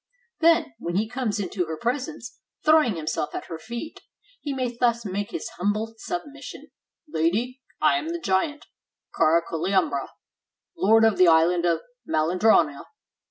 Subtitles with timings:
[0.39, 4.01] Then when he comes into her presence, throwing himself at her feet,
[4.39, 6.71] he may thus make his humble submission:—
[7.07, 8.65] 'Lady, I am the giant
[9.13, 10.07] Caraculiambro,
[10.75, 12.85] lord of the island of Malin drania.